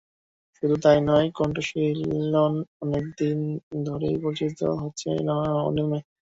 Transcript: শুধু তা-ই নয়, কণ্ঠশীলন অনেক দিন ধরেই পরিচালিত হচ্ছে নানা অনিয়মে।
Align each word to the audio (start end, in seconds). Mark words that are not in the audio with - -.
শুধু 0.55 0.75
তা-ই 0.83 0.99
নয়, 1.01 1.27
কণ্ঠশীলন 1.31 2.53
অনেক 2.81 3.03
দিন 3.19 3.37
ধরেই 3.85 4.15
পরিচালিত 4.23 4.61
হচ্ছে 4.81 5.07
নানা 5.27 5.51
অনিয়মে। 5.61 5.99